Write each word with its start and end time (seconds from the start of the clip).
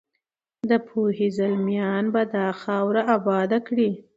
د 0.69 0.71
پوهې 0.87 1.27
زلمیان 1.37 2.03
به 2.13 2.21
دا 2.35 2.47
خاوره 2.61 3.01
اباده 3.15 3.59
کړي. 3.67 3.89